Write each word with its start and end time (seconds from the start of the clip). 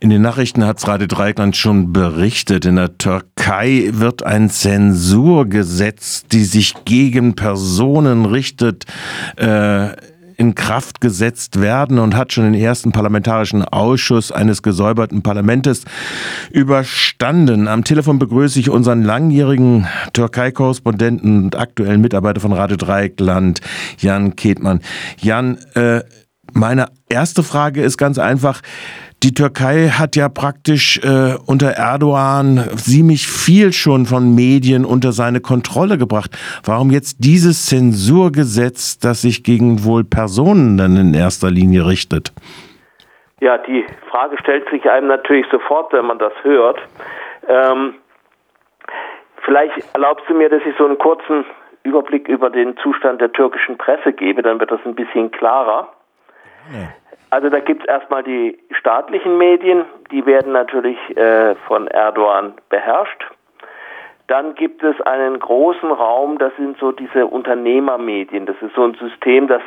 In 0.00 0.10
den 0.10 0.22
Nachrichten 0.22 0.64
hat 0.64 0.86
Radio 0.86 1.08
Dreieckland 1.08 1.56
schon 1.56 1.92
berichtet, 1.92 2.64
in 2.64 2.76
der 2.76 2.98
Türkei 2.98 3.90
wird 3.92 4.22
ein 4.22 4.48
Zensurgesetz, 4.48 6.24
die 6.30 6.44
sich 6.44 6.74
gegen 6.84 7.34
Personen 7.34 8.24
richtet, 8.24 8.84
äh, 9.36 9.88
in 10.36 10.54
Kraft 10.54 11.00
gesetzt 11.00 11.60
werden 11.60 11.98
und 11.98 12.14
hat 12.14 12.32
schon 12.32 12.44
den 12.44 12.54
ersten 12.54 12.92
parlamentarischen 12.92 13.64
Ausschuss 13.64 14.30
eines 14.30 14.62
gesäuberten 14.62 15.22
Parlamentes 15.22 15.82
überstanden. 16.52 17.66
Am 17.66 17.82
Telefon 17.82 18.20
begrüße 18.20 18.60
ich 18.60 18.70
unseren 18.70 19.02
langjährigen 19.02 19.88
Türkei-Korrespondenten 20.12 21.42
und 21.42 21.56
aktuellen 21.56 22.00
Mitarbeiter 22.00 22.40
von 22.40 22.52
Radio 22.52 22.76
Dreieckland, 22.76 23.60
Jan 23.98 24.36
Ketmann. 24.36 24.78
Jan, 25.20 25.58
äh, 25.74 26.02
meine 26.52 26.86
erste 27.08 27.42
Frage 27.42 27.82
ist 27.82 27.98
ganz 27.98 28.18
einfach. 28.18 28.62
Die 29.24 29.34
Türkei 29.34 29.88
hat 29.98 30.14
ja 30.14 30.28
praktisch 30.28 31.00
äh, 31.02 31.34
unter 31.44 31.70
Erdogan 31.72 32.58
ziemlich 32.76 33.26
viel 33.26 33.72
schon 33.72 34.06
von 34.06 34.32
Medien 34.36 34.84
unter 34.84 35.10
seine 35.10 35.40
Kontrolle 35.40 35.98
gebracht. 35.98 36.30
Warum 36.64 36.90
jetzt 36.90 37.16
dieses 37.24 37.66
Zensurgesetz, 37.66 39.00
das 39.00 39.22
sich 39.22 39.42
gegen 39.42 39.84
wohl 39.84 40.04
Personen 40.04 40.78
dann 40.78 40.96
in 40.96 41.14
erster 41.14 41.50
Linie 41.50 41.84
richtet? 41.84 42.32
Ja, 43.40 43.58
die 43.58 43.84
Frage 44.08 44.36
stellt 44.38 44.70
sich 44.70 44.88
einem 44.88 45.08
natürlich 45.08 45.46
sofort, 45.50 45.92
wenn 45.92 46.06
man 46.06 46.20
das 46.20 46.32
hört. 46.42 46.78
Ähm, 47.48 47.94
vielleicht 49.44 49.74
erlaubst 49.94 50.28
du 50.28 50.34
mir, 50.34 50.48
dass 50.48 50.62
ich 50.64 50.76
so 50.76 50.86
einen 50.86 50.98
kurzen 50.98 51.44
Überblick 51.82 52.28
über 52.28 52.50
den 52.50 52.76
Zustand 52.76 53.20
der 53.20 53.32
türkischen 53.32 53.78
Presse 53.78 54.12
gebe, 54.12 54.42
dann 54.42 54.60
wird 54.60 54.70
das 54.70 54.80
ein 54.84 54.94
bisschen 54.94 55.32
klarer. 55.32 55.88
Ja. 56.72 56.88
Also 57.30 57.50
da 57.50 57.60
gibt 57.60 57.82
es 57.82 57.88
erstmal 57.88 58.22
die 58.22 58.58
staatlichen 58.70 59.36
Medien, 59.36 59.84
die 60.10 60.24
werden 60.24 60.52
natürlich 60.52 60.98
äh, 61.16 61.54
von 61.66 61.86
Erdogan 61.88 62.54
beherrscht. 62.70 63.22
Dann 64.28 64.54
gibt 64.54 64.82
es 64.82 65.00
einen 65.02 65.38
großen 65.38 65.90
Raum, 65.90 66.38
das 66.38 66.54
sind 66.56 66.78
so 66.78 66.92
diese 66.92 67.26
Unternehmermedien. 67.26 68.46
Das 68.46 68.56
ist 68.60 68.74
so 68.74 68.84
ein 68.84 68.94
System, 68.94 69.46
das 69.48 69.62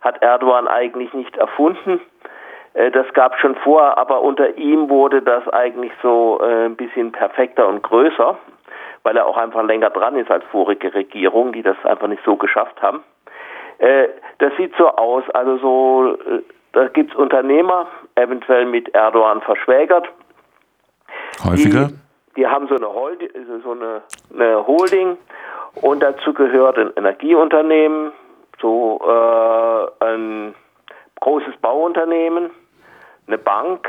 hat 0.00 0.22
Erdogan 0.22 0.68
eigentlich 0.68 1.12
nicht 1.14 1.36
erfunden. 1.36 2.00
Äh, 2.74 2.90
das 2.90 3.06
gab 3.14 3.38
schon 3.38 3.54
vorher, 3.56 3.96
aber 3.96 4.22
unter 4.22 4.56
ihm 4.56 4.88
wurde 4.88 5.22
das 5.22 5.48
eigentlich 5.48 5.92
so 6.02 6.40
äh, 6.42 6.66
ein 6.66 6.76
bisschen 6.76 7.12
perfekter 7.12 7.68
und 7.68 7.82
größer, 7.82 8.36
weil 9.04 9.16
er 9.16 9.26
auch 9.26 9.36
einfach 9.36 9.62
länger 9.62 9.90
dran 9.90 10.16
ist 10.16 10.30
als 10.30 10.44
vorige 10.50 10.92
Regierungen, 10.94 11.52
die 11.52 11.62
das 11.62 11.76
einfach 11.84 12.08
nicht 12.08 12.24
so 12.24 12.36
geschafft 12.36 12.82
haben. 12.82 13.04
Äh, 13.78 14.08
das 14.38 14.52
sieht 14.56 14.74
so 14.76 14.88
aus, 14.88 15.28
also 15.30 15.58
so 15.58 16.18
da 16.74 16.88
gibt 16.88 17.12
es 17.12 17.16
Unternehmer, 17.16 17.86
eventuell 18.16 18.66
mit 18.66 18.94
Erdogan 18.94 19.40
verschwägert. 19.42 20.08
Häufiger? 21.44 21.88
Die, 21.88 22.40
die 22.40 22.46
haben 22.46 22.66
so 22.68 22.74
eine, 22.74 22.92
Holding, 22.92 23.30
so 23.62 23.72
eine, 23.72 24.02
eine 24.32 24.66
Holding 24.66 25.16
und 25.76 26.02
dazu 26.02 26.34
gehört 26.34 26.76
ein 26.78 26.92
Energieunternehmen, 26.96 28.12
so 28.60 29.00
äh, 29.06 30.04
ein 30.04 30.54
großes 31.20 31.56
Bauunternehmen, 31.62 32.50
eine 33.26 33.38
Bank 33.38 33.88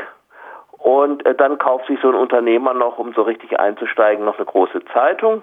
und 0.78 1.26
äh, 1.26 1.34
dann 1.34 1.58
kauft 1.58 1.86
sich 1.86 1.98
so 2.00 2.08
ein 2.08 2.14
Unternehmer 2.14 2.72
noch, 2.72 2.98
um 2.98 3.12
so 3.14 3.22
richtig 3.22 3.58
einzusteigen, 3.58 4.24
noch 4.24 4.36
eine 4.36 4.46
große 4.46 4.84
Zeitung 4.92 5.42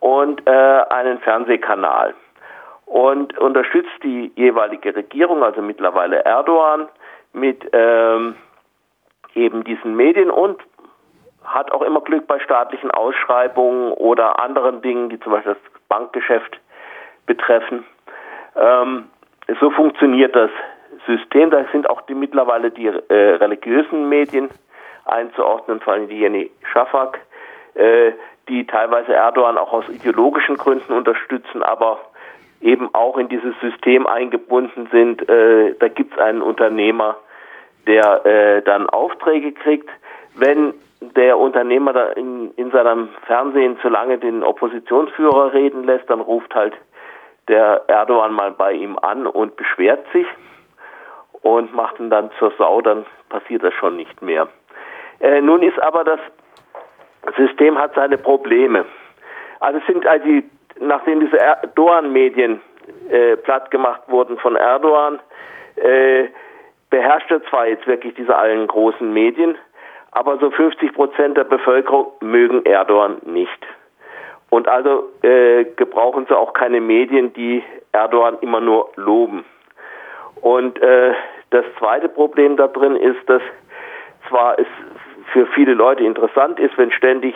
und 0.00 0.44
äh, 0.48 0.50
einen 0.50 1.20
Fernsehkanal 1.20 2.14
und 2.86 3.38
unterstützt 3.38 4.02
die 4.02 4.32
jeweilige 4.36 4.94
Regierung, 4.94 5.42
also 5.42 5.62
mittlerweile 5.62 6.24
Erdogan, 6.24 6.88
mit 7.32 7.68
ähm, 7.72 8.36
eben 9.34 9.64
diesen 9.64 9.96
Medien 9.96 10.30
und 10.30 10.60
hat 11.44 11.72
auch 11.72 11.82
immer 11.82 12.00
Glück 12.00 12.26
bei 12.26 12.38
staatlichen 12.40 12.90
Ausschreibungen 12.90 13.92
oder 13.92 14.42
anderen 14.42 14.82
Dingen, 14.82 15.08
die 15.08 15.18
zum 15.20 15.32
Beispiel 15.32 15.54
das 15.54 15.72
Bankgeschäft 15.88 16.60
betreffen. 17.26 17.84
Ähm, 18.56 19.08
so 19.60 19.70
funktioniert 19.70 20.36
das 20.36 20.50
System. 21.06 21.50
Da 21.50 21.64
sind 21.72 21.88
auch 21.88 22.02
die, 22.02 22.14
mittlerweile 22.14 22.70
die 22.70 22.86
äh, 22.86 23.14
religiösen 23.14 24.08
Medien 24.08 24.50
einzuordnen, 25.04 25.80
vor 25.80 25.94
allem 25.94 26.08
die 26.08 26.18
Jenny 26.18 26.50
Schafak, 26.72 27.18
äh, 27.74 28.12
die 28.48 28.66
teilweise 28.66 29.14
Erdogan 29.14 29.58
auch 29.58 29.72
aus 29.72 29.88
ideologischen 29.88 30.56
Gründen 30.56 30.92
unterstützen, 30.92 31.62
aber 31.62 31.98
eben 32.62 32.94
auch 32.94 33.18
in 33.18 33.28
dieses 33.28 33.54
System 33.60 34.06
eingebunden 34.06 34.88
sind. 34.90 35.28
Äh, 35.28 35.74
da 35.78 35.88
gibt 35.88 36.14
es 36.14 36.18
einen 36.18 36.42
Unternehmer, 36.42 37.16
der 37.86 38.24
äh, 38.24 38.62
dann 38.62 38.88
Aufträge 38.88 39.52
kriegt. 39.52 39.88
Wenn 40.34 40.74
der 41.00 41.38
Unternehmer 41.38 41.92
da 41.92 42.10
in, 42.10 42.52
in 42.54 42.70
seinem 42.70 43.08
Fernsehen 43.26 43.78
zu 43.80 43.88
lange 43.88 44.18
den 44.18 44.42
Oppositionsführer 44.42 45.52
reden 45.52 45.84
lässt, 45.84 46.08
dann 46.08 46.20
ruft 46.20 46.54
halt 46.54 46.74
der 47.48 47.82
Erdogan 47.88 48.32
mal 48.32 48.52
bei 48.52 48.72
ihm 48.72 48.96
an 48.98 49.26
und 49.26 49.56
beschwert 49.56 50.06
sich 50.12 50.26
und 51.42 51.74
macht 51.74 51.98
ihn 51.98 52.08
dann 52.08 52.30
zur 52.38 52.52
Sau, 52.56 52.80
dann 52.80 53.04
passiert 53.28 53.64
das 53.64 53.74
schon 53.74 53.96
nicht 53.96 54.22
mehr. 54.22 54.46
Äh, 55.18 55.40
nun 55.40 55.62
ist 55.62 55.80
aber 55.80 56.04
das 56.04 56.20
System 57.36 57.78
hat 57.78 57.94
seine 57.94 58.18
Probleme. 58.18 58.84
Also 59.60 59.78
es 59.78 59.86
sind 59.86 60.06
also 60.06 60.24
die 60.24 60.44
nachdem 60.86 61.20
diese 61.20 61.38
Erdogan-Medien 61.38 62.60
äh, 63.10 63.36
platt 63.36 63.70
gemacht 63.70 64.02
wurden 64.08 64.38
von 64.38 64.56
Erdogan, 64.56 65.20
äh, 65.76 66.28
beherrscht 66.90 67.30
er 67.30 67.42
zwar 67.44 67.66
jetzt 67.66 67.86
wirklich 67.86 68.14
diese 68.14 68.36
allen 68.36 68.66
großen 68.66 69.12
Medien, 69.12 69.56
aber 70.10 70.38
so 70.38 70.50
50 70.50 70.92
Prozent 70.92 71.36
der 71.36 71.44
Bevölkerung 71.44 72.12
mögen 72.20 72.64
Erdogan 72.66 73.16
nicht. 73.24 73.66
Und 74.50 74.68
also 74.68 75.08
äh, 75.22 75.64
gebrauchen 75.76 76.26
sie 76.28 76.36
auch 76.36 76.52
keine 76.52 76.80
Medien, 76.80 77.32
die 77.32 77.62
Erdogan 77.92 78.36
immer 78.42 78.60
nur 78.60 78.90
loben. 78.96 79.46
Und 80.42 80.80
äh, 80.82 81.14
das 81.50 81.64
zweite 81.78 82.08
Problem 82.08 82.56
da 82.56 82.68
drin 82.68 82.96
ist, 82.96 83.26
dass 83.28 83.42
zwar 84.28 84.58
es 84.58 84.66
für 85.32 85.46
viele 85.54 85.72
Leute 85.72 86.04
interessant 86.04 86.60
ist, 86.60 86.76
wenn 86.76 86.92
ständig 86.92 87.34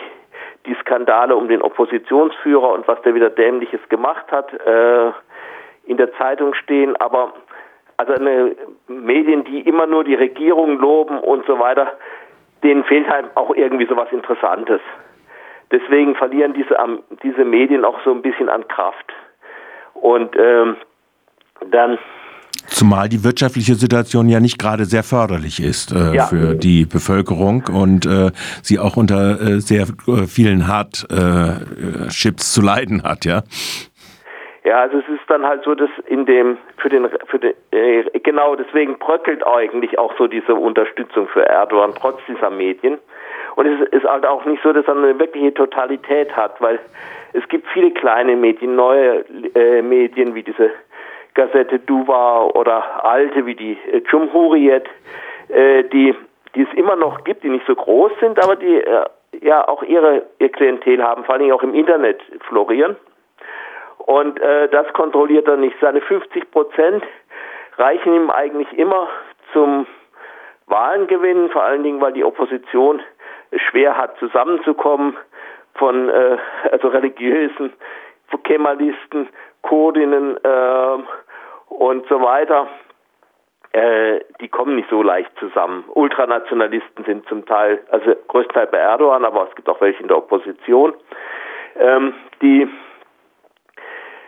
die 0.67 0.75
Skandale 0.81 1.35
um 1.35 1.47
den 1.47 1.61
Oppositionsführer 1.61 2.73
und 2.73 2.87
was 2.87 3.01
der 3.01 3.15
wieder 3.15 3.29
Dämliches 3.29 3.79
gemacht 3.89 4.25
hat, 4.31 4.53
äh, 4.53 5.11
in 5.85 5.97
der 5.97 6.13
Zeitung 6.13 6.53
stehen, 6.53 6.95
aber 6.97 7.33
also 7.97 8.13
Medien, 8.87 9.43
die 9.45 9.61
immer 9.61 9.87
nur 9.87 10.03
die 10.03 10.13
Regierung 10.13 10.77
loben 10.77 11.19
und 11.19 11.45
so 11.47 11.57
weiter, 11.57 11.93
denen 12.63 12.83
fehlt 12.83 13.09
halt 13.09 13.25
auch 13.35 13.55
irgendwie 13.55 13.87
so 13.87 13.95
was 13.95 14.11
Interessantes. 14.11 14.81
Deswegen 15.71 16.15
verlieren 16.15 16.53
diese, 16.53 16.77
diese 17.23 17.43
Medien 17.43 17.83
auch 17.85 17.99
so 18.03 18.11
ein 18.11 18.21
bisschen 18.21 18.49
an 18.49 18.67
Kraft. 18.67 19.13
Und 19.95 20.35
ähm, 20.37 20.77
dann 21.71 21.97
Zumal 22.67 23.09
die 23.09 23.23
wirtschaftliche 23.23 23.75
Situation 23.75 24.29
ja 24.29 24.39
nicht 24.39 24.59
gerade 24.59 24.85
sehr 24.85 25.03
förderlich 25.03 25.63
ist 25.63 25.91
äh, 25.91 26.15
ja. 26.15 26.25
für 26.25 26.55
die 26.55 26.85
Bevölkerung 26.85 27.63
und 27.71 28.05
äh, 28.05 28.31
sie 28.61 28.77
auch 28.79 28.97
unter 28.97 29.41
äh, 29.41 29.59
sehr 29.59 29.83
äh, 30.07 30.27
vielen 30.27 30.67
Hardships 30.67 32.53
zu 32.53 32.61
leiden 32.61 33.03
hat, 33.03 33.25
ja. 33.25 33.43
Ja, 34.67 34.81
also 34.81 34.97
es 34.97 35.07
ist 35.07 35.21
dann 35.29 35.45
halt 35.45 35.63
so, 35.63 35.75
dass 35.75 35.89
in 36.07 36.25
dem 36.25 36.57
für 36.77 36.89
den 36.89 37.07
für 37.27 37.39
den 37.39 37.53
äh, 37.71 38.03
genau 38.19 38.53
deswegen 38.57 38.99
bröckelt 38.99 39.47
eigentlich 39.47 39.97
auch 39.97 40.13
so 40.17 40.27
diese 40.27 40.55
Unterstützung 40.55 41.29
für 41.29 41.45
Erdogan 41.45 41.93
trotz 41.97 42.19
dieser 42.27 42.49
Medien. 42.49 42.97
Und 43.55 43.65
es 43.65 43.87
ist 43.89 44.03
halt 44.03 44.25
auch 44.25 44.43
nicht 44.43 44.61
so, 44.61 44.73
dass 44.73 44.85
er 44.85 44.97
eine 44.97 45.17
wirkliche 45.17 45.53
Totalität 45.53 46.35
hat, 46.35 46.59
weil 46.59 46.79
es 47.31 47.47
gibt 47.47 47.65
viele 47.69 47.91
kleine 47.91 48.35
Medien, 48.35 48.75
neue 48.75 49.23
äh, 49.55 49.81
Medien 49.81 50.35
wie 50.35 50.43
diese 50.43 50.69
Gazette 51.37 51.79
Duva 51.79 52.45
oder 52.55 53.05
alte 53.05 53.45
wie 53.45 53.55
die 53.55 53.77
äh, 53.91 54.01
Cumhuriyet, 54.01 54.85
äh, 55.49 55.83
die, 55.83 56.15
die 56.55 56.63
es 56.63 56.73
immer 56.73 56.95
noch 56.95 57.23
gibt, 57.23 57.43
die 57.43 57.49
nicht 57.49 57.65
so 57.67 57.75
groß 57.75 58.11
sind, 58.19 58.43
aber 58.43 58.55
die 58.55 58.81
äh, 58.81 59.05
ja 59.41 59.67
auch 59.67 59.83
ihre 59.83 60.23
ihr 60.39 60.49
Klientel 60.49 61.03
haben, 61.03 61.23
vor 61.25 61.35
allem 61.35 61.51
auch 61.51 61.61
im 61.61 61.75
Internet 61.75 62.19
florieren. 62.47 62.95
Und 63.99 64.39
äh, 64.41 64.67
das 64.69 64.91
kontrolliert 64.93 65.47
er 65.47 65.57
nicht. 65.57 65.75
Seine 65.79 66.01
50 66.01 66.49
Prozent 66.49 67.03
reichen 67.77 68.15
ihm 68.15 68.29
eigentlich 68.31 68.71
immer 68.73 69.07
zum 69.53 69.85
Wahlengewinn, 70.65 71.49
vor 71.51 71.63
allen 71.63 71.83
Dingen, 71.83 72.01
weil 72.01 72.13
die 72.13 72.23
Opposition 72.23 72.99
schwer 73.69 73.95
hat, 73.95 74.17
zusammenzukommen 74.17 75.15
von 75.75 76.09
äh, 76.09 76.37
also 76.71 76.87
religiösen 76.87 77.73
Kemalisten, 78.43 79.29
Kurdinnen, 79.61 80.37
äh, 80.37 80.97
und 81.69 82.07
so 82.07 82.21
weiter, 82.21 82.67
äh, 83.73 84.21
die 84.41 84.47
kommen 84.47 84.75
nicht 84.75 84.89
so 84.89 85.03
leicht 85.03 85.31
zusammen. 85.39 85.85
Ultranationalisten 85.93 87.05
sind 87.05 87.27
zum 87.27 87.45
Teil, 87.45 87.79
also 87.91 88.15
größtenteils 88.27 88.71
bei 88.71 88.77
Erdogan, 88.77 89.25
aber 89.25 89.47
es 89.49 89.55
gibt 89.55 89.69
auch 89.69 89.81
welche 89.81 90.01
in 90.01 90.07
der 90.07 90.17
Opposition, 90.17 90.93
ähm, 91.79 92.13
die 92.41 92.67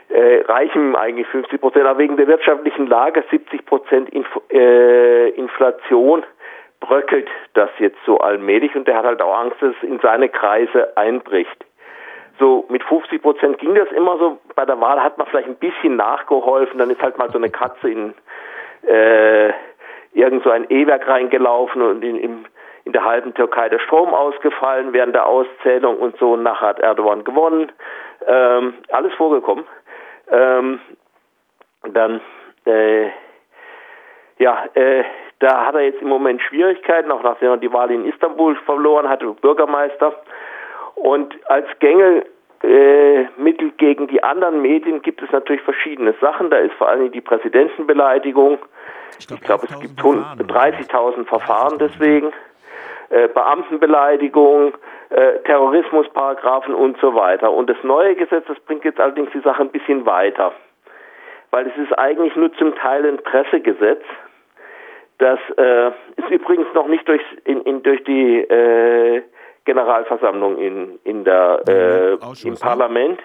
äh, 0.10 0.42
reichen 0.48 0.96
eigentlich 0.96 1.28
50 1.28 1.62
Prozent, 1.62 1.86
aber 1.86 2.00
wegen 2.00 2.18
der 2.18 2.28
wirtschaftlichen 2.28 2.88
Lage 2.88 3.24
70 3.30 3.66
Prozent 3.66 4.10
Inf 4.10 4.28
äh, 4.52 5.30
Inflation 5.30 6.24
bröckelt 6.80 7.30
das 7.54 7.70
jetzt 7.80 8.00
so 8.06 8.20
allmählich 8.20 8.76
und 8.76 8.88
der 8.88 8.96
hat 8.98 9.06
halt 9.06 9.22
auch 9.22 9.38
Angst, 9.38 9.62
dass 9.62 9.74
es 9.82 9.88
in 9.88 10.00
seine 10.00 10.30
Kreise 10.30 10.96
einbricht. 10.98 11.66
So 12.40 12.66
mit 12.70 12.84
50 12.84 13.22
Prozent 13.22 13.58
ging 13.60 13.76
das 13.76 13.92
immer 13.92 14.18
so. 14.18 14.40
Bei 14.56 14.66
der 14.66 14.80
Wahl 14.80 15.04
hat 15.04 15.18
man 15.18 15.28
vielleicht 15.28 15.50
ein 15.50 15.56
bisschen 15.56 15.98
nachgeholfen, 15.98 16.80
dann 16.80 16.90
ist 16.90 17.02
halt 17.02 17.18
mal 17.18 17.30
so 17.30 17.38
eine 17.38 17.50
Katze 17.50 17.90
in 17.90 18.14
äh, 18.88 19.50
irgend 20.14 20.44
so 20.44 20.50
ein 20.50 20.66
E-Werk 20.70 21.08
reingelaufen 21.08 21.82
und 21.82 22.04
in, 22.04 22.18
in, 22.18 22.46
in 22.86 22.94
der 22.94 23.04
halben 23.04 23.34
Türkei 23.34 23.70
der 23.70 23.80
Strom 23.80 24.14
ausgefallen 24.14 24.94
während 24.94 25.14
der 25.16 25.26
Auszählung 25.26 25.98
und 25.98 26.18
so. 26.18 26.34
Und 26.34 26.44
nachher 26.44 26.70
hat 26.70 26.80
Erdogan 26.80 27.24
gewonnen. 27.24 27.72
Ähm, 28.26 28.74
alles 28.92 29.14
vorgekommen. 29.16 29.66
Ähm, 30.32 30.80
dann, 31.94 32.22
äh, 32.66 33.10
ja, 34.38 34.66
äh, 34.74 35.04
da 35.40 35.66
hat 35.66 35.76
er 35.76 35.82
jetzt 35.82 36.02
im 36.02 36.10
Moment 36.10 36.42
Schwierigkeiten, 36.42 37.12
auch 37.12 37.24
nachdem 37.24 37.52
er 37.52 37.58
die 37.58 37.72
Wahl 37.72 37.92
in 37.92 38.06
Istanbul 38.06 38.56
verloren 38.66 39.10
hatte, 39.10 39.26
Bürgermeister. 39.42 40.14
Und 41.00 41.34
als 41.46 41.66
Gängelmittel 41.80 42.28
äh, 43.68 43.72
gegen 43.78 44.08
die 44.08 44.22
anderen 44.22 44.62
Medien 44.62 45.02
gibt 45.02 45.22
es 45.22 45.32
natürlich 45.32 45.62
verschiedene 45.62 46.14
Sachen. 46.20 46.50
Da 46.50 46.58
ist 46.58 46.74
vor 46.74 46.90
allem 46.90 47.12
die 47.12 47.22
Präsidentenbeleidigung. 47.22 48.60
Ich 49.18 49.28
glaube, 49.28 49.44
glaub, 49.44 49.64
es 49.64 49.80
gibt 49.80 50.00
30.000 50.00 51.26
Verfahren 51.26 51.78
deswegen. 51.80 52.32
Äh, 53.10 53.28
Beamtenbeleidigung, 53.30 54.74
äh, 55.10 55.40
Terrorismusparagraphen 55.46 56.76
und 56.76 56.98
so 57.00 57.16
weiter. 57.16 57.52
Und 57.52 57.70
das 57.70 57.78
neue 57.82 58.16
Gesetz, 58.16 58.46
das 58.48 58.60
bringt 58.60 58.84
jetzt 58.84 59.00
allerdings 59.00 59.32
die 59.32 59.40
Sache 59.40 59.64
ein 59.64 59.70
bisschen 59.70 60.06
weiter. 60.06 60.52
Weil 61.50 61.68
es 61.68 61.78
ist 61.78 61.98
eigentlich 61.98 62.36
nur 62.36 62.54
zum 62.54 62.76
Teil 62.76 63.08
ein 63.08 63.18
Pressegesetz. 63.18 64.04
Das 65.18 65.40
äh, 65.58 65.88
ist 66.18 66.30
übrigens 66.30 66.68
noch 66.76 66.88
nicht 66.88 67.08
durch, 67.08 67.22
in, 67.46 67.62
in, 67.62 67.82
durch 67.82 68.04
die 68.04 68.42
äh, 68.42 69.24
Generalversammlung 69.70 70.58
in, 70.58 71.00
in 71.04 71.24
der, 71.24 71.62
äh, 71.70 72.14
im 72.14 72.54
ne? 72.54 72.60
Parlament. 72.60 73.20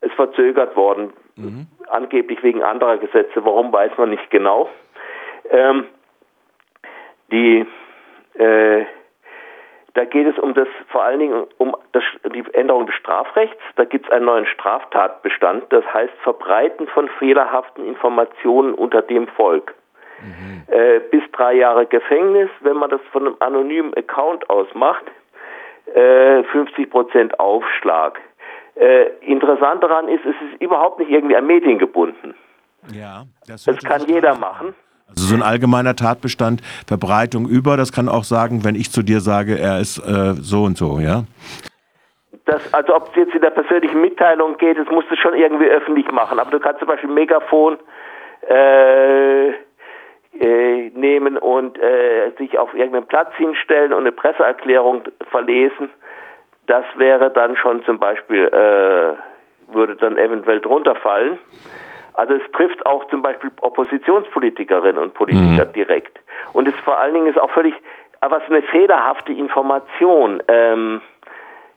Es 0.00 0.10
verzögert 0.14 0.74
worden, 0.74 1.12
mhm. 1.36 1.68
angeblich 1.88 2.42
wegen 2.42 2.62
anderer 2.62 2.96
Gesetze. 2.96 3.44
Warum 3.44 3.72
weiß 3.72 3.92
man 3.98 4.10
nicht 4.10 4.28
genau. 4.30 4.68
Ähm, 5.48 5.84
die 7.30 7.66
äh, 8.34 8.84
da 9.94 10.04
geht 10.04 10.26
es 10.26 10.38
um 10.38 10.54
das 10.54 10.66
vor 10.88 11.04
allen 11.04 11.20
Dingen 11.20 11.46
um 11.58 11.76
das, 11.92 12.02
die 12.34 12.44
Änderung 12.54 12.86
des 12.86 12.94
Strafrechts. 12.96 13.62
Da 13.76 13.84
gibt 13.84 14.06
es 14.06 14.12
einen 14.12 14.24
neuen 14.24 14.46
Straftatbestand, 14.46 15.72
das 15.72 15.84
heißt 15.92 16.12
Verbreiten 16.22 16.88
von 16.88 17.08
fehlerhaften 17.18 17.84
Informationen 17.84 18.74
unter 18.74 19.02
dem 19.02 19.28
Volk. 19.28 19.74
Mhm. 20.20 20.62
Äh, 20.68 21.00
bis 21.10 21.22
drei 21.32 21.54
Jahre 21.54 21.86
Gefängnis, 21.86 22.50
wenn 22.60 22.76
man 22.76 22.90
das 22.90 23.00
von 23.12 23.26
einem 23.26 23.36
anonymen 23.40 23.94
Account 23.94 24.48
aus 24.50 24.68
macht, 24.74 25.04
äh, 25.94 26.42
50 26.44 26.90
Prozent 26.90 27.38
Aufschlag. 27.40 28.18
Äh, 28.76 29.08
interessant 29.20 29.82
daran 29.82 30.08
ist, 30.08 30.24
es 30.24 30.34
ist 30.52 30.62
überhaupt 30.62 30.98
nicht 30.98 31.10
irgendwie 31.10 31.36
an 31.36 31.46
Medien 31.46 31.78
gebunden. 31.78 32.34
Ja, 32.92 33.24
das, 33.46 33.64
das 33.64 33.78
kann 33.78 34.06
jeder 34.06 34.36
machen. 34.36 34.74
Also 35.08 35.26
so 35.26 35.34
ein 35.34 35.42
allgemeiner 35.42 35.96
Tatbestand, 35.96 36.62
Verbreitung 36.86 37.48
über, 37.48 37.76
das 37.76 37.92
kann 37.92 38.08
auch 38.08 38.24
sagen, 38.24 38.64
wenn 38.64 38.76
ich 38.76 38.92
zu 38.92 39.02
dir 39.02 39.20
sage, 39.20 39.58
er 39.58 39.80
ist 39.80 39.98
äh, 39.98 40.34
so 40.34 40.62
und 40.62 40.78
so, 40.78 41.00
ja? 41.00 41.24
Das, 42.46 42.72
also 42.72 42.96
ob 42.96 43.10
es 43.10 43.16
jetzt 43.16 43.34
in 43.34 43.40
der 43.42 43.50
persönlichen 43.50 44.00
Mitteilung 44.00 44.56
geht, 44.56 44.78
das 44.78 44.88
musst 44.88 45.10
du 45.10 45.16
schon 45.16 45.34
irgendwie 45.34 45.66
öffentlich 45.66 46.10
machen. 46.10 46.38
Aber 46.38 46.50
du 46.50 46.60
kannst 46.60 46.78
zum 46.78 46.88
Beispiel 46.88 47.10
Megafon 47.10 47.78
äh, 48.48 49.50
äh, 50.38 50.69
nehmen 51.00 51.38
und 51.38 51.78
äh, 51.78 52.30
sich 52.38 52.58
auf 52.58 52.72
irgendeinen 52.74 53.06
Platz 53.06 53.34
hinstellen 53.36 53.92
und 53.92 54.00
eine 54.00 54.12
Presseerklärung 54.12 55.02
verlesen. 55.30 55.90
Das 56.66 56.84
wäre 56.96 57.30
dann 57.30 57.56
schon 57.56 57.82
zum 57.84 57.98
Beispiel, 57.98 58.46
äh, 58.46 59.74
würde 59.74 59.96
dann 59.96 60.16
eventuell 60.16 60.60
drunter 60.60 60.94
fallen. 60.94 61.38
Also 62.14 62.34
es 62.34 62.52
trifft 62.52 62.84
auch 62.86 63.06
zum 63.08 63.22
Beispiel 63.22 63.50
Oppositionspolitikerinnen 63.60 65.02
und 65.02 65.14
Politiker 65.14 65.64
mhm. 65.66 65.72
direkt. 65.72 66.20
Und 66.52 66.68
es 66.68 66.74
vor 66.84 66.98
allen 66.98 67.14
Dingen 67.14 67.26
ist 67.26 67.40
auch 67.40 67.50
völlig, 67.50 67.74
aber 68.20 68.38
es 68.38 68.42
ist 68.44 68.50
eine 68.50 68.62
fehlerhafte 68.62 69.32
Information. 69.32 70.42
Ähm, 70.48 71.00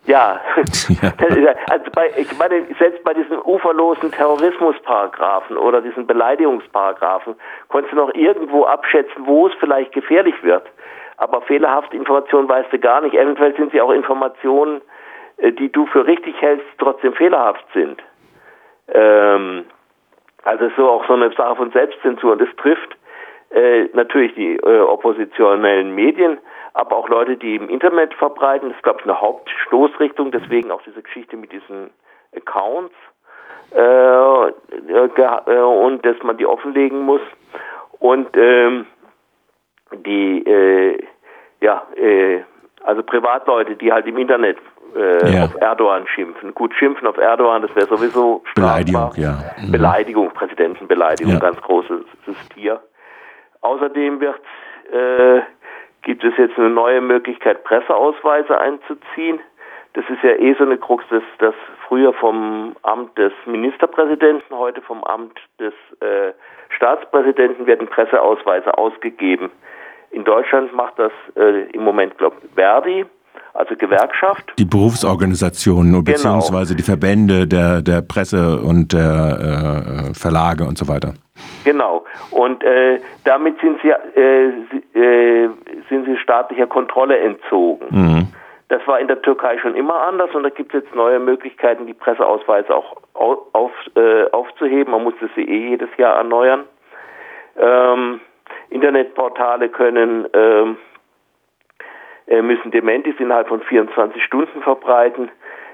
ja, 0.05 0.41
ja. 1.01 1.55
also 1.69 1.85
bei, 1.93 2.11
ich 2.17 2.37
meine, 2.37 2.65
selbst 2.77 3.03
bei 3.03 3.13
diesen 3.13 3.37
uferlosen 3.39 4.11
Terrorismusparagraphen 4.11 5.57
oder 5.57 5.81
diesen 5.81 6.05
Beleidigungsparagraphen 6.05 7.35
konntest 7.69 7.93
du 7.93 7.97
noch 7.97 8.13
irgendwo 8.13 8.65
abschätzen, 8.65 9.25
wo 9.25 9.47
es 9.47 9.53
vielleicht 9.59 9.93
gefährlich 9.93 10.35
wird. 10.43 10.67
Aber 11.17 11.41
fehlerhafte 11.41 11.95
Informationen 11.95 12.49
weißt 12.49 12.73
du 12.73 12.79
gar 12.79 13.01
nicht. 13.01 13.15
Eventuell 13.15 13.55
sind 13.55 13.71
sie 13.71 13.79
auch 13.79 13.91
Informationen, 13.91 14.81
äh, 15.37 15.51
die 15.51 15.71
du 15.71 15.85
für 15.85 16.05
richtig 16.05 16.35
hältst, 16.41 16.67
trotzdem 16.79 17.13
fehlerhaft 17.13 17.65
sind. 17.73 18.01
Ähm, 18.93 19.65
also 20.43 20.69
so 20.75 20.89
auch 20.89 21.07
so 21.07 21.13
eine 21.13 21.31
Sache 21.31 21.55
von 21.55 21.71
Selbstzensur. 21.71 22.33
Und 22.33 22.41
das 22.41 22.49
trifft 22.57 22.97
äh, 23.51 23.85
natürlich 23.93 24.33
die 24.35 24.57
äh, 24.57 24.79
oppositionellen 24.81 25.95
Medien, 25.95 26.39
aber 26.73 26.97
auch 26.97 27.09
Leute, 27.09 27.37
die 27.37 27.55
im 27.55 27.69
Internet 27.69 28.13
verbreiten. 28.15 28.69
Das 28.69 28.77
ist, 28.77 28.83
glaube 28.83 28.99
ich, 28.99 29.05
eine 29.05 29.19
Hauptstoßrichtung. 29.19 30.31
Deswegen 30.31 30.71
auch 30.71 30.81
diese 30.81 31.01
Geschichte 31.01 31.37
mit 31.37 31.51
diesen 31.51 31.91
Accounts 32.35 32.95
äh, 33.75 33.79
äh, 33.79 35.61
und 35.61 36.05
dass 36.05 36.21
man 36.23 36.37
die 36.37 36.45
offenlegen 36.45 37.01
muss. 37.01 37.21
Und 37.99 38.35
ähm, 38.35 38.85
die, 40.05 40.43
äh, 40.45 40.99
ja, 41.61 41.83
äh, 41.95 42.41
also 42.83 43.03
Privatleute, 43.03 43.75
die 43.75 43.91
halt 43.91 44.07
im 44.07 44.17
Internet 44.17 44.57
äh, 44.95 45.31
ja. 45.31 45.45
auf 45.45 45.55
Erdogan 45.55 46.07
schimpfen. 46.07 46.53
Gut, 46.53 46.73
schimpfen 46.75 47.07
auf 47.07 47.17
Erdogan, 47.17 47.61
das 47.61 47.75
wäre 47.75 47.87
sowieso 47.87 48.43
Beleidigung, 48.55 49.11
ja. 49.15 49.37
Mhm. 49.57 49.71
Beleidigung, 49.71 50.31
Präsidentenbeleidigung, 50.31 51.33
ja. 51.33 51.39
ganz 51.39 51.61
großes 51.61 52.03
Tier. 52.53 52.81
Außerdem 53.61 54.19
wird, 54.19 54.41
äh, 54.91 55.41
gibt 56.03 56.23
es 56.23 56.33
jetzt 56.37 56.57
eine 56.57 56.69
neue 56.69 57.01
Möglichkeit, 57.01 57.63
Presseausweise 57.63 58.59
einzuziehen. 58.59 59.39
Das 59.93 60.05
ist 60.09 60.23
ja 60.23 60.31
eh 60.31 60.53
so 60.55 60.63
eine 60.63 60.77
Krux, 60.77 61.05
dass 61.09 61.23
das 61.39 61.53
früher 61.87 62.13
vom 62.13 62.75
Amt 62.81 63.17
des 63.17 63.33
Ministerpräsidenten, 63.45 64.55
heute 64.55 64.81
vom 64.81 65.03
Amt 65.03 65.39
des 65.59 65.73
äh, 65.99 66.33
Staatspräsidenten 66.69 67.67
werden 67.67 67.87
Presseausweise 67.87 68.77
ausgegeben. 68.77 69.51
In 70.11 70.23
Deutschland 70.23 70.73
macht 70.73 70.97
das 70.97 71.11
äh, 71.35 71.69
im 71.71 71.83
Moment, 71.83 72.17
glaube 72.17 72.37
ich, 72.43 72.53
Verdi 72.55 73.05
also 73.53 73.75
Gewerkschaft. 73.75 74.53
Die 74.57 74.65
Berufsorganisationen 74.65 75.91
genau. 75.91 76.03
beziehungsweise 76.03 76.75
die 76.75 76.83
Verbände 76.83 77.47
der, 77.47 77.81
der 77.81 78.01
Presse 78.01 78.59
und 78.59 78.93
der 78.93 80.09
äh, 80.09 80.13
Verlage 80.13 80.65
und 80.65 80.77
so 80.77 80.87
weiter. 80.87 81.13
Genau. 81.63 82.03
Und 82.31 82.63
äh, 82.63 82.99
damit 83.23 83.59
sind 83.59 83.79
sie, 83.81 83.89
äh, 83.89 84.47
äh, 84.99 85.49
sind 85.89 86.05
sie 86.05 86.17
staatlicher 86.17 86.67
Kontrolle 86.67 87.17
entzogen. 87.19 87.85
Mhm. 87.89 88.27
Das 88.69 88.81
war 88.87 88.99
in 88.99 89.07
der 89.07 89.21
Türkei 89.21 89.57
schon 89.59 89.75
immer 89.75 90.01
anders 90.01 90.33
und 90.33 90.43
da 90.43 90.49
gibt 90.49 90.73
es 90.73 90.83
jetzt 90.83 90.95
neue 90.95 91.19
Möglichkeiten, 91.19 91.85
die 91.85 91.93
Presseausweise 91.93 92.75
auch 92.75 92.97
auf, 93.13 93.71
äh, 93.95 94.29
aufzuheben. 94.31 94.91
Man 94.91 95.03
muss 95.03 95.13
sie 95.35 95.41
eh 95.41 95.69
jedes 95.69 95.89
Jahr 95.97 96.17
erneuern. 96.17 96.63
Ähm, 97.57 98.19
Internetportale 98.69 99.69
können 99.69 100.25
ähm, 100.33 100.71
äh, 100.71 100.92
müssen 102.27 102.71
Dementis 102.71 103.15
innerhalb 103.19 103.47
von 103.47 103.61
24 103.61 104.23
Stunden 104.23 104.61
verbreiten, 104.61 105.29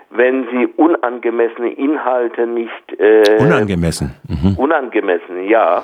wenn 0.09 0.47
sie 0.49 0.67
unangemessene 0.75 1.71
Inhalte 1.73 2.47
nicht 2.47 2.99
äh, 2.99 3.37
unangemessen 3.39 4.15
mhm. 4.27 4.57
unangemessen 4.57 5.47
ja 5.47 5.83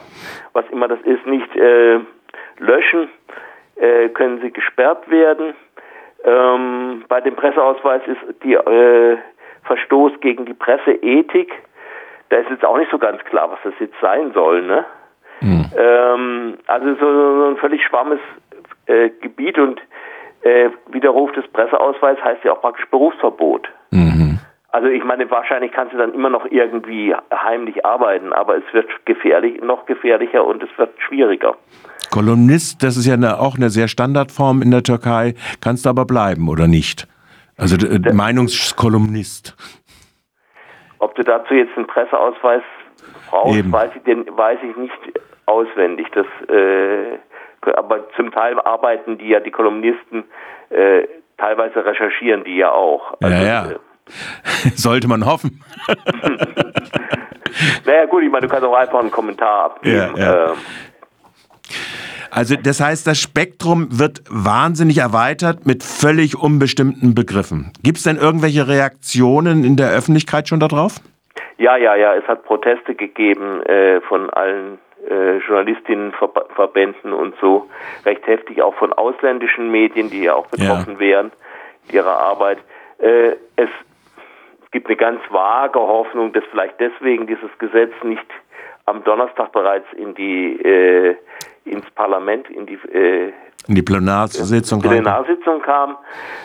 was 0.54 0.66
immer 0.72 0.88
das 0.88 1.00
ist 1.02 1.26
nicht 1.28 1.56
äh, 1.56 2.00
löschen 2.58 3.10
äh, 3.76 4.10
können 4.10 4.42
sie 4.42 4.52
gesperrt 4.52 5.10
werden 5.10 5.54
ähm, 6.24 7.04
bei 7.08 7.22
dem 7.22 7.36
Presseausweis 7.36 8.02
ist 8.08 8.44
die 8.44 8.54
äh, 8.54 9.18
Verstoß 9.64 10.14
gegen 10.22 10.46
die 10.46 10.56
Presseethik 10.56 11.54
da 12.30 12.38
ist 12.38 12.50
jetzt 12.50 12.66
auch 12.66 12.78
nicht 12.78 12.90
so 12.90 12.98
ganz 12.98 13.24
klar 13.26 13.52
was 13.52 13.60
das 13.64 13.74
jetzt 13.80 14.00
sein 14.02 14.32
soll 14.34 14.64
ne 14.64 14.86
mhm. 15.42 15.66
ähm, 15.78 16.58
also 16.66 16.96
so, 16.96 17.42
so, 17.42 17.48
ein 17.52 17.58
völlig 17.58 17.84
schwammes 17.84 18.20
äh, 18.88 19.12
Gebiet 19.22 19.60
und 19.60 19.80
äh, 20.46 20.70
Widerruf 20.92 21.32
des 21.32 21.48
Presseausweis 21.48 22.18
heißt 22.24 22.44
ja 22.44 22.54
auch 22.54 22.62
praktisch 22.62 22.86
Berufsverbot. 22.92 23.68
Mhm. 23.90 24.40
Also 24.70 24.88
ich 24.90 25.04
meine, 25.04 25.30
wahrscheinlich 25.32 25.72
kannst 25.72 25.94
du 25.94 25.98
dann 25.98 26.14
immer 26.14 26.30
noch 26.30 26.46
irgendwie 26.50 27.16
heimlich 27.34 27.86
arbeiten, 27.86 28.32
aber 28.32 28.58
es 28.58 28.64
wird 28.74 28.88
gefährlich, 29.06 29.62
noch 29.62 29.86
gefährlicher 29.86 30.46
und 30.46 30.62
es 30.62 30.70
wird 30.78 30.92
schwieriger. 31.00 31.56
Kolumnist, 32.12 32.84
das 32.84 32.98
ist 32.98 33.08
ja 33.08 33.16
eine, 33.16 33.40
auch 33.40 33.56
eine 33.56 33.70
sehr 33.70 33.88
Standardform 33.88 34.62
in 34.62 34.72
der 34.72 34.84
Türkei, 34.84 35.34
kannst 35.62 35.86
du 35.86 35.90
aber 35.90 36.06
bleiben 36.06 36.48
oder 36.50 36.68
nicht? 36.68 37.08
Also 37.58 37.78
der, 37.78 38.14
Meinungskolumnist. 38.14 39.56
Ob 41.00 41.16
du 41.16 41.24
dazu 41.24 41.54
jetzt 41.54 41.76
einen 41.78 41.88
Presseausweis 41.88 42.64
brauchst, 43.30 43.72
weiß 43.72 43.92
ich, 43.96 44.04
den, 44.04 44.26
weiß 44.38 44.60
ich 44.70 44.76
nicht 44.76 45.20
auswendig. 45.46 46.08
Das 46.14 46.28
äh, 46.50 47.18
aber 47.68 48.10
zum 48.16 48.32
Teil 48.32 48.60
arbeiten 48.60 49.18
die 49.18 49.30
ja, 49.30 49.40
die 49.40 49.52
Kolumnisten, 49.52 50.26
äh, 50.70 51.08
teilweise 51.38 51.86
recherchieren 51.86 52.44
die 52.44 52.58
ja 52.58 52.72
auch. 52.72 53.16
Also, 53.22 53.36
ja, 53.36 53.44
ja. 53.44 53.72
Äh, 53.72 53.80
Sollte 54.76 55.08
man 55.08 55.26
hoffen. 55.26 55.64
naja, 57.86 58.06
gut, 58.06 58.24
ich 58.24 58.32
meine, 58.32 58.48
du 58.48 58.52
kannst 58.52 58.66
auch 58.66 58.76
einfach 58.76 59.00
einen 59.00 59.12
Kommentar 59.12 59.66
abgeben. 59.66 60.16
Ja, 60.16 60.18
ja. 60.18 60.46
Ähm, 60.52 60.58
also 62.36 62.56
das 62.58 62.82
heißt, 62.82 63.08
das 63.08 63.18
Spektrum 63.18 63.88
wird 63.98 64.22
wahnsinnig 64.30 64.98
erweitert 64.98 65.66
mit 65.66 65.84
völlig 65.84 66.36
unbestimmten 66.36 67.16
Begriffen. 67.16 67.72
Gibt 67.82 68.00
es 68.00 68.04
denn 68.04 68.18
irgendwelche 68.18 68.68
Reaktionen 68.68 69.64
in 69.64 69.78
der 69.78 69.92
Öffentlichkeit 69.92 70.50
schon 70.50 70.60
darauf? 70.60 71.00
Ja, 71.58 71.78
ja, 71.78 71.96
ja. 71.96 72.16
Es 72.16 72.28
hat 72.28 72.44
Proteste 72.44 72.96
gegeben 72.96 73.62
äh, 73.64 74.02
von 74.02 74.30
allen 74.30 74.80
äh, 75.10 75.38
Journalistinnenverbänden 75.38 77.14
und 77.14 77.36
so. 77.42 77.70
Recht 78.06 78.26
heftig 78.28 78.62
auch 78.62 78.76
von 78.76 78.94
ausländischen 78.94 79.72
Medien, 79.72 80.10
die 80.10 80.24
ja 80.24 80.36
auch 80.36 80.48
betroffen 80.48 80.94
ja. 80.94 81.00
wären, 81.00 81.32
ihrer 81.92 82.20
Arbeit. 82.20 82.60
Äh, 83.00 83.36
es 83.56 83.70
gibt 84.72 84.88
eine 84.88 84.98
ganz 84.98 85.22
vage 85.30 85.80
Hoffnung, 85.80 86.34
dass 86.34 86.44
vielleicht 86.52 86.80
deswegen 86.80 87.28
dieses 87.28 87.50
Gesetz 87.60 87.94
nicht 88.04 88.26
am 88.86 89.04
Donnerstag 89.04 89.52
bereits 89.52 89.88
in 89.94 90.14
die 90.16 90.62
äh, 90.62 91.16
ins 91.66 91.90
Parlament, 91.92 92.50
in 92.50 92.66
die 92.66 92.76
äh, 92.92 93.34
in 93.68 93.76
die 93.76 93.82
Plenarsitzung, 93.82 94.80
Plenarsitzung 94.80 95.62
kam. 95.62 95.98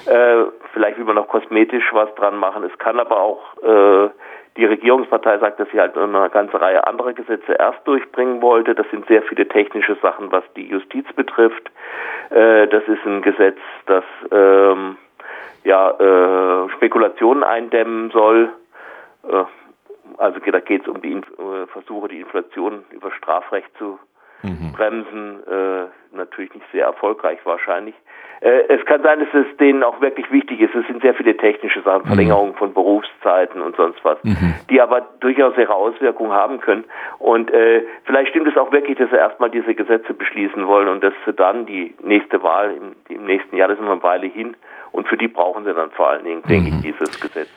Äh, 0.07 0.45
vielleicht 0.73 0.97
will 0.97 1.05
man 1.05 1.17
noch 1.17 1.29
kosmetisch 1.29 1.85
was 1.93 2.15
dran 2.15 2.37
machen. 2.37 2.65
Es 2.65 2.79
kann 2.79 2.99
aber 2.99 3.21
auch 3.21 3.57
äh, 3.63 4.09
die 4.57 4.64
Regierungspartei 4.64 5.38
sagt, 5.38 5.61
dass 5.61 5.69
sie 5.71 5.80
halt 5.80 5.97
eine 5.97 6.28
ganze 6.30 6.61
Reihe 6.61 6.87
anderer 6.87 7.12
Gesetze 7.12 7.52
erst 7.52 7.87
durchbringen 7.87 8.42
wollte. 8.42 8.75
Das 8.75 8.88
sind 8.90 9.07
sehr 9.07 9.23
viele 9.23 9.47
technische 9.47 9.97
Sachen, 10.02 10.33
was 10.33 10.45
die 10.57 10.66
Justiz 10.66 11.07
betrifft. 11.14 11.71
Äh, 12.30 12.66
das 12.69 12.83
ist 12.85 13.04
ein 13.07 13.23
Gesetz, 13.23 13.59
das 13.87 14.04
ähm, 14.33 14.97
ja 15.64 15.90
äh, 15.90 16.69
Spekulationen 16.71 17.45
eindämmen 17.45 18.11
soll. 18.11 18.50
Äh, 19.28 19.45
also 20.19 20.40
da 20.40 20.61
geht 20.61 20.83
es 20.83 20.88
um 20.88 21.00
die 21.00 21.12
äh, 21.12 21.66
Versuche, 21.73 22.09
die 22.09 22.21
Inflation 22.21 22.85
über 22.90 23.12
Strafrecht 23.12 23.71
zu 23.78 23.99
mhm. 24.42 24.73
bremsen. 24.73 25.47
Äh, 25.47 25.87
natürlich 26.16 26.52
nicht 26.54 26.66
sehr 26.73 26.87
erfolgreich 26.87 27.38
wahrscheinlich. 27.45 27.95
Äh, 28.41 28.63
es 28.69 28.85
kann 28.87 29.03
sein, 29.03 29.21
dass 29.21 29.29
es 29.35 29.57
denen 29.59 29.83
auch 29.83 30.01
wirklich 30.01 30.31
wichtig 30.33 30.61
ist. 30.61 30.75
Es 30.75 30.87
sind 30.87 31.03
sehr 31.03 31.15
viele 31.15 31.37
technische 31.37 31.83
Sachen, 31.83 32.05
mhm. 32.05 32.09
Verlängerung 32.09 32.55
von 32.55 32.73
Berufszeiten 32.73 33.61
und 33.61 33.77
sonst 33.77 34.03
was, 34.03 34.23
mhm. 34.23 34.55
die 34.71 34.81
aber 34.81 35.03
durchaus 35.21 35.57
ihre 35.59 35.75
Auswirkungen 35.75 36.33
haben 36.33 36.61
können. 36.61 36.85
Und 37.19 37.53
äh, 37.53 37.83
vielleicht 38.05 38.31
stimmt 38.31 38.49
es 38.49 38.57
auch 38.57 38.73
wirklich, 38.73 38.97
dass 38.99 39.11
sie 39.11 39.17
erstmal 39.17 39.51
diese 39.51 39.75
Gesetze 39.75 40.15
beschließen 40.15 40.67
wollen 40.67 40.89
und 40.89 41.05
dass 41.05 41.13
sie 41.27 41.33
dann 41.33 41.67
die 41.67 41.95
nächste 42.03 42.43
Wahl 42.43 42.75
im, 42.75 43.15
im 43.15 43.27
nächsten 43.27 43.57
Jahr, 43.57 43.69
das 43.69 43.79
ist 43.79 43.85
noch 43.85 43.93
eine 43.93 44.03
Weile 44.03 44.27
hin, 44.27 44.57
und 44.93 45.07
für 45.07 45.17
die 45.17 45.29
brauchen 45.29 45.65
sie 45.65 45.75
dann 45.75 45.91
vor 45.91 46.11
allen 46.11 46.25
Dingen, 46.25 46.43
denke 46.49 46.71
mhm. 46.71 46.77
ich, 46.79 46.83
dieses 46.83 47.21
Gesetz. 47.21 47.51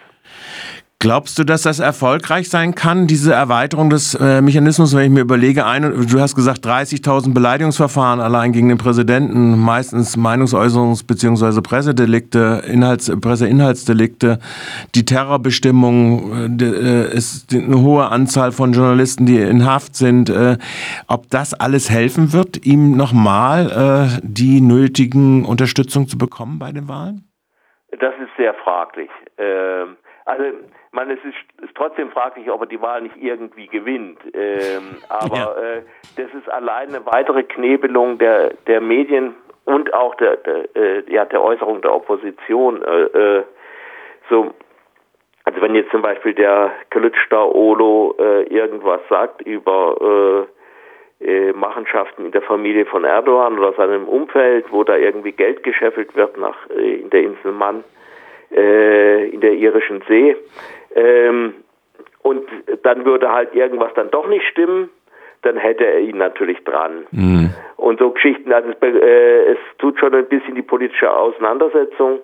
Glaubst 1.04 1.38
du, 1.38 1.44
dass 1.44 1.64
das 1.64 1.82
erfolgreich 1.82 2.48
sein 2.50 2.76
kann, 2.76 3.08
diese 3.08 3.34
Erweiterung 3.34 3.90
des 3.90 4.16
äh, 4.16 4.42
Mechanismus, 4.42 4.96
wenn 4.96 5.04
ich 5.04 5.10
mir 5.10 5.20
überlege, 5.20 5.66
ein, 5.66 5.82
du 5.82 6.22
hast 6.22 6.34
gesagt 6.34 6.66
30.000 6.66 7.34
Beleidigungsverfahren 7.34 8.22
allein 8.22 8.54
gegen 8.54 8.70
den 8.70 8.78
Präsidenten, 8.78 9.60
meistens 9.60 10.18
Meinungsäußerungs- 10.18 11.06
bzw. 11.06 11.60
Pressedelikte, 11.60 12.64
Inhalts, 12.66 13.12
Presseinhaltsdelikte, 13.20 14.40
die 14.96 15.04
Terrorbestimmung, 15.04 16.58
äh, 16.58 16.64
äh, 16.64 17.14
ist 17.14 17.54
eine 17.54 17.82
hohe 17.82 18.06
Anzahl 18.06 18.54
von 18.54 18.72
Journalisten, 18.72 19.26
die 19.26 19.42
in 19.42 19.66
Haft 19.66 19.98
sind. 19.98 20.30
Äh, 20.30 20.56
ob 21.10 21.30
das 21.30 21.54
alles 21.54 21.90
helfen 21.90 22.32
wird, 22.32 22.66
ihm 22.66 22.96
nochmal 22.96 24.16
äh, 24.16 24.22
die 24.24 24.62
nötigen 24.62 25.44
Unterstützung 25.44 26.08
zu 26.08 26.18
bekommen 26.18 26.60
bei 26.60 26.72
den 26.72 26.88
Wahlen? 26.88 27.26
Das 27.92 28.14
ist 28.24 28.32
sehr 28.38 28.54
fraglich. 28.54 29.10
Ähm, 29.38 29.98
also 30.26 30.44
man, 30.92 31.10
es 31.10 31.20
ist, 31.24 31.64
ist 31.64 31.76
trotzdem 31.76 32.12
fraglich, 32.12 32.50
ob 32.50 32.62
er 32.62 32.68
die 32.68 32.82
Wahl 32.82 33.02
nicht 33.02 33.16
irgendwie 33.18 33.68
gewinnt. 33.68 34.20
Ähm, 34.34 34.98
aber 35.10 35.38
ja. 35.38 35.78
äh, 35.78 35.82
das 36.18 36.34
ist 36.34 36.50
allein 36.50 36.90
eine 36.90 37.06
weitere 37.06 37.44
Knebelung 37.44 38.18
der, 38.18 38.54
der 38.68 38.82
Medien 38.82 39.36
und 39.66 39.94
auch 39.94 40.16
der, 40.16 40.38
der, 40.38 40.76
äh, 40.76 41.04
ja, 41.12 41.26
der 41.26 41.42
Äußerung 41.42 41.82
der 41.82 41.94
Opposition. 41.94 42.82
Äh, 42.84 43.04
äh, 43.04 43.44
so, 44.30 44.54
also 45.46 45.62
wenn 45.62 45.76
jetzt 45.76 45.92
zum 45.92 46.02
Beispiel 46.02 46.34
der 46.34 46.72
Kılıçdaroğlu 46.92 47.54
Olo 47.54 48.16
äh, 48.18 48.44
irgendwas 48.44 49.02
sagt 49.10 49.42
über 49.42 50.48
äh, 51.20 51.54
Machenschaften 51.54 52.26
in 52.26 52.32
der 52.32 52.42
Familie 52.42 52.86
von 52.86 53.06
Erdogan 53.06 53.58
oder 53.58 53.74
seinem 53.74 54.08
Umfeld, 54.08 54.66
wo 54.72 54.84
da 54.84 54.98
irgendwie 54.98 55.32
Geld 55.32 55.64
gescheffelt 55.64 56.16
wird 56.16 56.38
nach 56.38 56.70
in 56.70 57.10
der 57.10 57.22
Insel 57.22 57.54
Mann, 57.54 57.84
äh, 58.56 59.30
in 59.30 59.42
der 59.42 59.54
irischen 59.54 60.04
See, 60.08 60.36
ähm, 60.96 61.56
und 62.24 62.48
dann 62.84 63.06
würde 63.06 63.32
halt 63.32 63.54
irgendwas 63.54 63.94
dann 63.96 64.10
doch 64.10 64.28
nicht 64.28 64.46
stimmen, 64.48 64.90
dann 65.42 65.58
hätte 65.58 65.86
er 65.86 66.00
ihn 66.00 66.18
natürlich 66.18 66.64
dran. 66.64 67.06
Mhm. 67.12 67.54
Und 67.76 68.00
so 68.00 68.12
Geschichten, 68.12 68.52
also 68.54 68.70
es, 68.70 68.82
äh, 68.82 69.52
es, 69.52 69.58
tut 69.78 70.00
schon 70.00 70.16
ein 70.16 70.28
bisschen 70.28 70.56
die 70.56 70.62
politische 70.62 71.12
Auseinandersetzung 71.12 72.20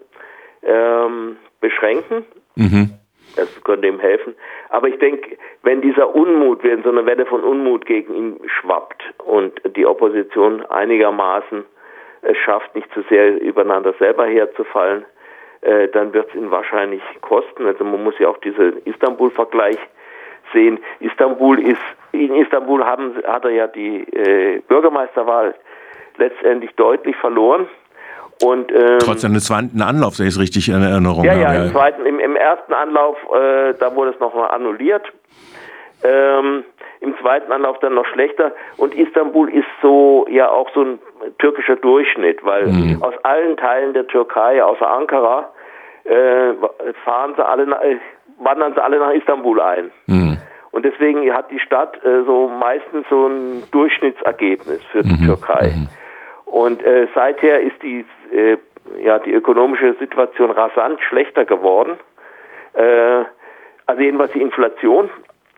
ähm, 0.63 1.35
beschränken. 1.59 2.25
Mhm. 2.55 2.91
Das 3.35 3.63
könnte 3.63 3.87
ihm 3.87 3.99
helfen. 3.99 4.35
Aber 4.69 4.87
ich 4.87 4.97
denke, 4.99 5.37
wenn 5.63 5.81
dieser 5.81 6.15
Unmut, 6.15 6.63
wenn 6.63 6.81
so 6.81 6.89
eine 6.89 7.05
Welle 7.05 7.25
von 7.25 7.43
Unmut 7.43 7.85
gegen 7.85 8.15
ihn 8.15 8.39
schwappt 8.47 9.03
und 9.23 9.53
die 9.75 9.85
Opposition 9.85 10.65
einigermaßen 10.65 11.65
es 12.21 12.37
schafft, 12.37 12.73
nicht 12.75 12.91
zu 12.93 13.01
sehr 13.09 13.39
übereinander 13.39 13.93
selber 13.99 14.25
herzufallen, 14.25 15.05
äh, 15.61 15.87
dann 15.89 16.13
wird 16.13 16.29
es 16.29 16.35
ihn 16.35 16.51
wahrscheinlich 16.51 17.01
kosten. 17.21 17.65
Also 17.65 17.83
man 17.83 18.03
muss 18.03 18.17
ja 18.19 18.29
auch 18.29 18.37
diesen 18.37 18.77
Istanbul-Vergleich 18.85 19.77
sehen. 20.53 20.79
Istanbul 20.99 21.59
ist, 21.59 21.81
in 22.11 22.35
Istanbul 22.35 22.83
haben, 22.83 23.15
hat 23.25 23.45
er 23.45 23.51
ja 23.51 23.67
die 23.67 24.03
äh, 24.13 24.61
Bürgermeisterwahl 24.67 25.55
letztendlich 26.17 26.71
deutlich 26.75 27.15
verloren. 27.15 27.67
Und, 28.41 28.71
ähm, 28.71 28.99
Trotz 28.99 29.25
eines 29.25 29.45
zweiten 29.45 29.81
Anlaufs, 29.81 30.19
wenn 30.19 30.27
ich 30.27 30.35
es 30.35 30.39
richtig 30.39 30.69
in 30.69 30.81
Erinnerung 30.81 31.25
ja, 31.25 31.31
habe. 31.31 31.41
Ja, 31.41 31.63
im, 31.63 31.71
zweiten, 31.71 32.05
im, 32.05 32.19
im 32.19 32.35
ersten 32.37 32.73
Anlauf, 32.73 33.17
äh, 33.33 33.73
da 33.73 33.93
wurde 33.95 34.11
es 34.11 34.19
nochmal 34.19 34.51
annulliert. 34.51 35.11
Ähm, 36.03 36.63
Im 37.01 37.17
zweiten 37.19 37.51
Anlauf 37.51 37.79
dann 37.79 37.93
noch 37.93 38.05
schlechter. 38.05 38.53
Und 38.77 38.93
Istanbul 38.95 39.49
ist 39.49 39.67
so 39.81 40.25
ja 40.29 40.49
auch 40.49 40.69
so 40.73 40.81
ein 40.81 40.99
türkischer 41.37 41.75
Durchschnitt, 41.75 42.43
weil 42.43 42.67
mhm. 42.67 43.01
aus 43.01 43.13
allen 43.23 43.57
Teilen 43.57 43.93
der 43.93 44.07
Türkei, 44.07 44.63
außer 44.63 44.89
Ankara, 44.89 45.49
äh, 46.05 46.53
fahren 47.03 47.33
sie 47.35 47.45
alle, 47.45 47.67
nach, 47.67 47.81
wandern 48.39 48.73
sie 48.73 48.83
alle 48.83 48.99
nach 48.99 49.11
Istanbul 49.11 49.61
ein. 49.61 49.91
Mhm. 50.07 50.37
Und 50.71 50.85
deswegen 50.85 51.33
hat 51.33 51.49
die 51.51 51.59
Stadt 51.59 52.03
äh, 52.05 52.23
so 52.23 52.47
meistens 52.47 53.05
so 53.09 53.27
ein 53.27 53.63
Durchschnittsergebnis 53.71 54.81
für 54.91 55.03
die 55.03 55.21
mhm. 55.21 55.25
Türkei. 55.25 55.73
Mhm. 55.75 55.89
Und 56.45 56.83
äh, 56.83 57.07
seither 57.13 57.61
ist 57.61 57.81
die, 57.81 58.05
äh, 58.33 58.57
ja, 59.01 59.19
die 59.19 59.31
ökonomische 59.31 59.95
Situation 59.99 60.51
rasant 60.51 60.99
schlechter 61.01 61.45
geworden. 61.45 61.97
Äh, 62.73 63.25
also 63.85 64.01
jedenfalls 64.01 64.31
die 64.33 64.41
Inflation. 64.41 65.09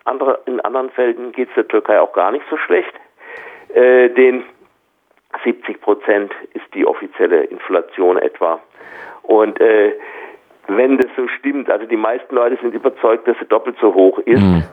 Andere, 0.05 0.39
in 0.45 0.59
anderen 0.61 0.89
Fällen 0.91 1.31
geht 1.31 1.49
es 1.49 1.55
der 1.55 1.67
Türkei 1.67 1.99
auch 1.99 2.13
gar 2.13 2.31
nicht 2.31 2.45
so 2.49 2.57
schlecht. 2.57 2.93
Äh, 3.73 4.09
den 4.09 4.43
70 5.43 5.81
Prozent 5.81 6.33
ist 6.53 6.65
die 6.73 6.85
offizielle 6.85 7.43
Inflation 7.45 8.17
etwa. 8.17 8.59
Und 9.23 9.59
äh, 9.61 9.93
wenn 10.67 10.97
das 10.97 11.09
so 11.15 11.27
stimmt, 11.27 11.69
also 11.69 11.85
die 11.85 11.97
meisten 11.97 12.35
Leute 12.35 12.57
sind 12.61 12.73
überzeugt, 12.73 13.27
dass 13.27 13.37
sie 13.39 13.45
doppelt 13.45 13.77
so 13.79 13.93
hoch 13.93 14.19
ist. 14.19 14.41
Mhm. 14.41 14.63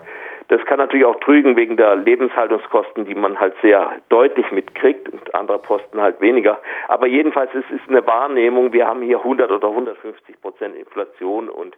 Das 0.49 0.65
kann 0.65 0.79
natürlich 0.79 1.05
auch 1.05 1.21
trügen 1.21 1.57
wegen 1.57 1.77
der 1.77 1.95
Lebenshaltungskosten, 1.97 3.05
die 3.05 3.15
man 3.15 3.39
halt 3.39 3.55
sehr 3.61 3.93
deutlich 4.09 4.51
mitkriegt 4.51 5.09
und 5.11 5.35
andere 5.35 5.59
Posten 5.59 6.01
halt 6.01 6.21
weniger. 6.23 6.59
Aber 6.89 7.07
jedenfalls 7.07 7.51
es 7.55 7.65
ist 7.71 7.87
eine 7.89 8.07
Wahrnehmung, 8.07 8.73
wir 8.73 8.87
haben 8.87 9.03
hier 9.03 9.19
100 9.19 9.51
oder 9.51 9.69
150 9.69 10.41
Prozent 10.41 10.75
Inflation 10.75 11.51
und 11.51 11.77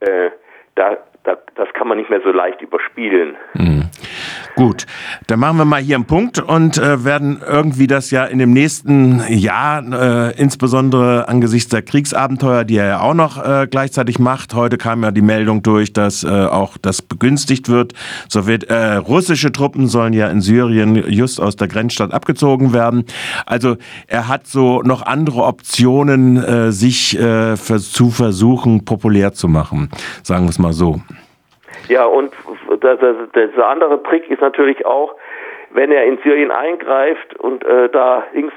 äh, 0.00 0.30
da, 0.78 0.96
da, 1.24 1.36
das 1.56 1.68
kann 1.74 1.88
man 1.88 1.98
nicht 1.98 2.10
mehr 2.10 2.20
so 2.22 2.30
leicht 2.30 2.62
überspielen. 2.62 3.36
Mhm. 3.54 3.77
Gut, 4.58 4.86
dann 5.28 5.38
machen 5.38 5.56
wir 5.58 5.64
mal 5.64 5.80
hier 5.80 5.94
einen 5.94 6.06
Punkt 6.06 6.40
und 6.40 6.78
äh, 6.78 7.04
werden 7.04 7.38
irgendwie 7.46 7.86
das 7.86 8.10
ja 8.10 8.24
in 8.24 8.40
dem 8.40 8.52
nächsten 8.52 9.22
Jahr, 9.28 9.84
äh, 9.92 10.36
insbesondere 10.36 11.28
angesichts 11.28 11.68
der 11.68 11.82
Kriegsabenteuer, 11.82 12.64
die 12.64 12.76
er 12.76 12.86
ja 12.88 13.00
auch 13.00 13.14
noch 13.14 13.38
äh, 13.38 13.68
gleichzeitig 13.70 14.18
macht. 14.18 14.54
Heute 14.54 14.76
kam 14.76 15.04
ja 15.04 15.12
die 15.12 15.22
Meldung 15.22 15.62
durch, 15.62 15.92
dass 15.92 16.24
äh, 16.24 16.28
auch 16.28 16.76
das 16.76 17.02
begünstigt 17.02 17.68
wird. 17.68 17.92
Sowjet, 18.28 18.64
äh, 18.64 18.94
russische 18.94 19.52
Truppen 19.52 19.86
sollen 19.86 20.12
ja 20.12 20.26
in 20.28 20.40
Syrien 20.40 20.96
just 21.08 21.40
aus 21.40 21.54
der 21.54 21.68
Grenzstadt 21.68 22.12
abgezogen 22.12 22.72
werden. 22.72 23.04
Also 23.46 23.76
er 24.08 24.26
hat 24.26 24.48
so 24.48 24.82
noch 24.82 25.02
andere 25.02 25.44
Optionen, 25.44 26.36
äh, 26.36 26.72
sich 26.72 27.16
zu 27.16 28.10
versuchen, 28.10 28.84
populär 28.84 29.34
zu 29.34 29.46
machen. 29.46 29.88
Sagen 30.24 30.46
wir 30.46 30.50
es 30.50 30.58
mal 30.58 30.72
so. 30.72 31.00
Ja, 31.88 32.04
und 32.04 32.32
der, 32.82 32.96
der, 32.96 33.14
der 33.48 33.66
andere 33.66 34.02
Trick 34.02 34.30
ist 34.30 34.40
natürlich 34.40 34.84
auch, 34.86 35.14
wenn 35.70 35.92
er 35.92 36.04
in 36.04 36.18
Syrien 36.18 36.50
eingreift 36.50 37.38
und 37.38 37.64
äh, 37.64 37.88
da 37.88 38.24
links, 38.32 38.54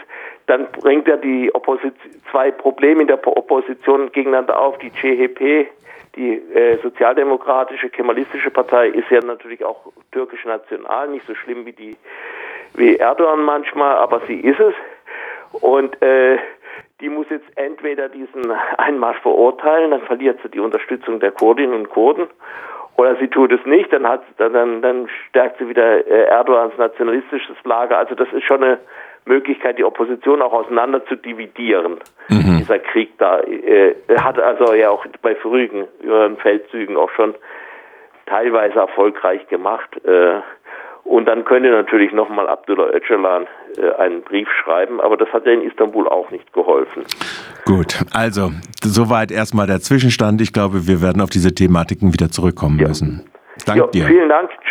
dann 0.47 0.67
bringt 0.71 1.07
er 1.07 1.17
die 1.17 1.53
Opposition, 1.53 1.93
zwei 2.29 2.51
Probleme 2.51 3.01
in 3.01 3.07
der 3.07 3.25
Opposition 3.25 4.11
gegeneinander 4.11 4.59
auf. 4.59 4.77
Die 4.79 4.89
CHP, 4.89 5.67
die 6.15 6.33
äh, 6.53 6.77
sozialdemokratische, 6.81 7.89
kemalistische 7.89 8.49
Partei, 8.49 8.87
ist 8.87 9.09
ja 9.09 9.21
natürlich 9.21 9.63
auch 9.63 9.91
türkisch 10.11 10.45
national, 10.45 11.09
nicht 11.09 11.25
so 11.25 11.35
schlimm 11.35 11.65
wie 11.65 11.73
die 11.73 11.97
wie 12.73 12.97
Erdogan 12.97 13.43
manchmal, 13.43 13.97
aber 13.97 14.21
sie 14.27 14.39
ist 14.39 14.59
es. 14.59 14.73
Und 15.51 16.01
äh, 16.01 16.37
die 17.01 17.09
muss 17.09 17.27
jetzt 17.29 17.47
entweder 17.55 18.09
diesen 18.09 18.51
Einmarsch 18.77 19.19
verurteilen, 19.19 19.91
dann 19.91 20.01
verliert 20.01 20.39
sie 20.41 20.49
die 20.49 20.59
Unterstützung 20.59 21.19
der 21.19 21.31
Kurdinnen 21.31 21.73
und 21.73 21.89
Kurden, 21.89 22.27
oder 22.97 23.15
sie 23.15 23.27
tut 23.27 23.51
es 23.51 23.65
nicht, 23.65 23.91
dann 23.91 24.07
hat 24.07 24.23
dann, 24.37 24.81
dann 24.81 25.09
stärkt 25.29 25.59
sie 25.59 25.67
wieder 25.67 26.05
äh, 26.05 26.25
Erdogans 26.25 26.77
nationalistisches 26.77 27.55
Lager. 27.63 27.97
Also 27.97 28.15
das 28.15 28.31
ist 28.33 28.43
schon 28.43 28.63
eine 28.63 28.79
Möglichkeit, 29.25 29.77
die 29.77 29.83
Opposition 29.83 30.41
auch 30.41 30.53
auseinander 30.53 31.05
zu 31.05 31.15
dividieren. 31.15 31.99
Mhm. 32.29 32.57
Dieser 32.59 32.79
Krieg 32.79 33.17
da 33.17 33.39
äh, 33.41 33.95
hat 34.19 34.39
also 34.39 34.73
ja 34.73 34.89
auch 34.89 35.05
bei 35.21 35.35
früheren 35.35 35.87
Feldzügen 36.37 36.97
auch 36.97 37.11
schon 37.11 37.35
teilweise 38.25 38.79
erfolgreich 38.79 39.47
gemacht. 39.47 39.89
Äh, 40.05 40.41
und 41.03 41.25
dann 41.25 41.45
könnte 41.45 41.69
natürlich 41.69 42.11
nochmal 42.11 42.47
Abdullah 42.47 42.89
Öcalan 42.93 43.47
äh, 43.77 43.91
einen 44.01 44.21
Brief 44.21 44.47
schreiben, 44.63 45.01
aber 45.01 45.17
das 45.17 45.29
hat 45.33 45.45
ja 45.45 45.53
in 45.53 45.61
Istanbul 45.61 46.07
auch 46.07 46.29
nicht 46.31 46.51
geholfen. 46.53 47.03
Gut, 47.65 47.99
also 48.13 48.51
soweit 48.83 49.31
erstmal 49.31 49.67
der 49.67 49.79
Zwischenstand. 49.79 50.41
Ich 50.41 50.53
glaube, 50.53 50.87
wir 50.87 51.01
werden 51.01 51.21
auf 51.21 51.29
diese 51.29 51.53
Thematiken 51.53 52.13
wieder 52.13 52.29
zurückkommen 52.29 52.79
ja. 52.79 52.87
müssen. 52.87 53.29
Danke 53.65 53.83
ja, 53.83 53.87
dir. 53.87 54.05
Vielen 54.05 54.29
Dank. 54.29 54.49
Tschüss. 54.49 54.69